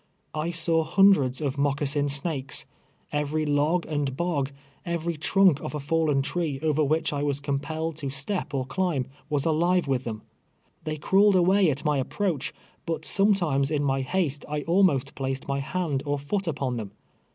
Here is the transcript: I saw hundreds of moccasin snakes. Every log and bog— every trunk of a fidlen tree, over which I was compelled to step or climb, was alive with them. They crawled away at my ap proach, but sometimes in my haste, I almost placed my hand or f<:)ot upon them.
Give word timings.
I 0.33 0.49
saw 0.49 0.83
hundreds 0.83 1.41
of 1.41 1.59
moccasin 1.59 2.09
snakes. 2.09 2.65
Every 3.11 3.45
log 3.45 3.85
and 3.85 4.17
bog— 4.17 4.49
every 4.97 5.15
trunk 5.15 5.59
of 5.61 5.75
a 5.75 5.79
fidlen 5.79 6.23
tree, 6.23 6.59
over 6.63 6.83
which 6.83 7.13
I 7.13 7.21
was 7.21 7.39
compelled 7.39 7.97
to 7.97 8.09
step 8.09 8.51
or 8.51 8.65
climb, 8.65 9.05
was 9.29 9.45
alive 9.45 9.87
with 9.87 10.03
them. 10.03 10.23
They 10.85 10.97
crawled 10.97 11.35
away 11.35 11.69
at 11.69 11.85
my 11.85 11.99
ap 11.99 12.09
proach, 12.09 12.51
but 12.87 13.05
sometimes 13.05 13.69
in 13.69 13.83
my 13.83 14.01
haste, 14.01 14.43
I 14.49 14.63
almost 14.63 15.13
placed 15.13 15.47
my 15.47 15.59
hand 15.59 16.01
or 16.03 16.17
f<:)ot 16.17 16.47
upon 16.47 16.77
them. 16.77 16.93